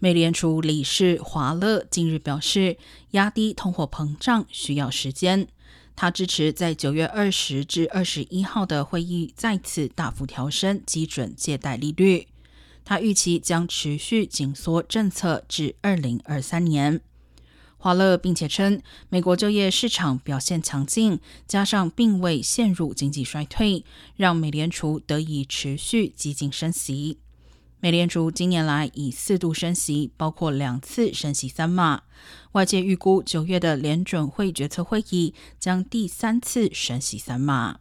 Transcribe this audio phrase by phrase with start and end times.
[0.00, 2.76] 美联储理事华勒近日表示，
[3.10, 5.48] 压低通货膨胀需要时间。
[5.96, 12.28] 他支持在九月二十至二十一号的会议再次大幅调升基准借贷利率。
[12.84, 17.00] 他预期将持续紧缩政策至二零二三年。
[17.76, 21.18] 华勒并且称，美国就业市场表现强劲，
[21.48, 23.84] 加上并未陷入经济衰退，
[24.14, 27.18] 让美联储得以持续激进升息。
[27.80, 32.02] 美联储今年来已四度升息，包括两次升息三码。
[32.52, 37.78] 外界预估九月的联准会决策会议将第三次升息三码。